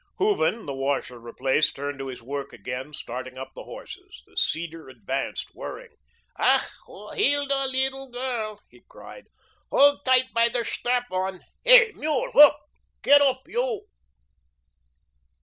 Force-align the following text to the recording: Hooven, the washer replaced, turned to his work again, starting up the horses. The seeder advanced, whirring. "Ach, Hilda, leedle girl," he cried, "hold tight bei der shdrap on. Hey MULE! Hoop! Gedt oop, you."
Hooven, 0.17 0.65
the 0.65 0.73
washer 0.73 1.19
replaced, 1.19 1.75
turned 1.75 1.99
to 1.99 2.07
his 2.07 2.23
work 2.23 2.53
again, 2.53 2.91
starting 2.91 3.37
up 3.37 3.51
the 3.53 3.65
horses. 3.65 4.23
The 4.25 4.35
seeder 4.35 4.89
advanced, 4.89 5.53
whirring. 5.53 5.91
"Ach, 6.39 6.63
Hilda, 6.87 7.67
leedle 7.67 8.09
girl," 8.09 8.61
he 8.67 8.81
cried, 8.89 9.27
"hold 9.69 10.03
tight 10.03 10.33
bei 10.33 10.49
der 10.49 10.63
shdrap 10.63 11.11
on. 11.11 11.41
Hey 11.63 11.91
MULE! 11.91 12.31
Hoop! 12.31 12.53
Gedt 13.03 13.21
oop, 13.21 13.47
you." 13.47 13.81